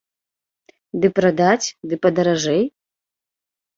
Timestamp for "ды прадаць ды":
1.03-2.03